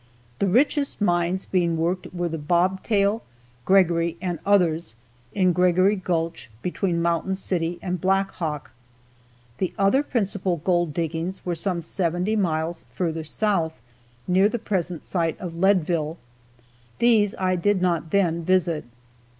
[0.39, 3.21] The richest mines being worked were the Bobtail,
[3.65, 4.95] Gregory, and others,
[5.31, 8.71] in Gregory gulch between Mountain City and Blackhawk.
[9.59, 13.79] The other principal gold diggings were some seventy miles further south,
[14.27, 16.17] near the present site of Leadville.
[16.97, 18.85] These I did not then visit.